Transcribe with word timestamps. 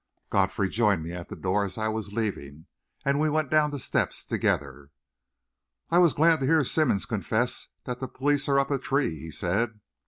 Godfrey 0.31 0.67
joined 0.67 1.03
me 1.03 1.11
at 1.11 1.29
the 1.29 1.35
door 1.35 1.63
as 1.63 1.77
I 1.77 1.87
was 1.87 2.11
leaving, 2.11 2.65
and 3.05 3.19
we 3.19 3.29
went 3.29 3.51
down 3.51 3.69
the 3.69 3.77
steps 3.77 4.25
together. 4.25 4.89
"I 5.91 5.99
was 5.99 6.13
glad 6.15 6.39
to 6.39 6.47
hear 6.47 6.63
Simmonds 6.63 7.05
confess 7.05 7.67
that 7.83 7.99
the 7.99 8.07
police 8.07 8.49
are 8.49 8.57
up 8.59 8.71
a 8.71 8.79
tree," 8.79 9.19
he 9.19 9.29
said. 9.29 9.79